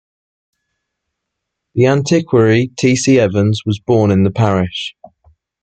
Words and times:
The 1.75 1.85
antiquary 1.85 2.71
T. 2.75 2.95
C. 2.95 3.19
Evans 3.19 3.61
was 3.67 3.79
born 3.79 4.09
in 4.09 4.23
the 4.23 4.31
parish. 4.31 4.95